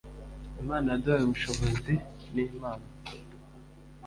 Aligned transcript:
imana 0.61 0.87
yaduhaye 0.93 1.23
ubushobozi 1.25 1.93
n'impano 2.33 2.87